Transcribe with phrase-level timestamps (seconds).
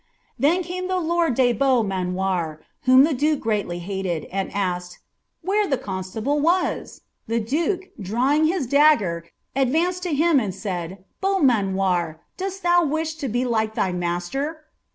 [0.39, 4.27] Then came the lord de Beaumanoir, whom the duke greatly hMi.
[4.31, 4.97] and naked,"
[5.43, 11.05] Where ihe constable was?'' The duke, driving liii ih^ ger, adranced lo him and said,"
[11.23, 14.61] fieauiunnoir, dosi thou wish to be At ihy master?"